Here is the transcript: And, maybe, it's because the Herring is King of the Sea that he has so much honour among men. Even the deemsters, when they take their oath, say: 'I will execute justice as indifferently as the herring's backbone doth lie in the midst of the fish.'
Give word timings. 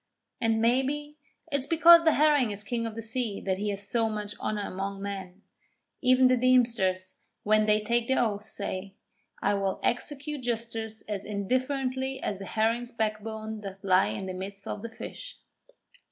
And, 0.41 0.59
maybe, 0.59 1.17
it's 1.51 1.67
because 1.67 2.03
the 2.05 2.13
Herring 2.13 2.49
is 2.49 2.63
King 2.63 2.87
of 2.87 2.95
the 2.95 3.03
Sea 3.03 3.39
that 3.41 3.59
he 3.59 3.69
has 3.69 3.87
so 3.87 4.09
much 4.09 4.33
honour 4.39 4.63
among 4.63 4.99
men. 4.99 5.43
Even 6.01 6.27
the 6.27 6.35
deemsters, 6.37 7.17
when 7.43 7.67
they 7.67 7.81
take 7.83 8.07
their 8.07 8.17
oath, 8.17 8.41
say: 8.43 8.95
'I 9.43 9.53
will 9.53 9.79
execute 9.83 10.41
justice 10.41 11.03
as 11.03 11.23
indifferently 11.23 12.19
as 12.19 12.39
the 12.39 12.45
herring's 12.45 12.91
backbone 12.91 13.61
doth 13.61 13.83
lie 13.83 14.07
in 14.07 14.25
the 14.25 14.33
midst 14.33 14.67
of 14.67 14.81
the 14.81 14.89
fish.' 14.89 15.37